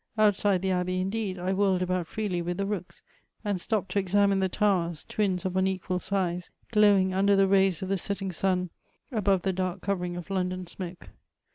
Outside 0.17 0.63
the 0.63 0.71
abbey, 0.71 1.05
indeed^ 1.05 1.37
I 1.37 1.53
whirled 1.53 1.83
about 1.83 2.07
firedy 2.07 2.43
with 2.43 2.57
the 2.57 2.65
rooks, 2.65 3.03
and 3.45 3.59
sbapped 3.59 3.89
to 3.89 3.99
examine 3.99 4.39
the 4.39 4.49
towers^ 4.49 5.07
twins 5.07 5.45
of 5.45 5.55
unequal 5.55 5.99
nz^ 5.99 6.49
glowing 6.71 7.13
under 7.13 7.35
the 7.35 7.47
rays 7.47 7.83
of 7.83 7.89
the 7.89 7.99
setting 7.99 8.31
sun, 8.31 8.71
above 9.11 9.43
the 9.43 9.53
dark 9.53 9.81
covering 9.81 10.17
of 10.17 10.29
LcMidon 10.29 10.63
smcke. 10.65 11.09